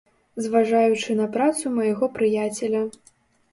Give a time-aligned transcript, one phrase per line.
[0.45, 2.83] Зважаючы на працу майго прыяцеля.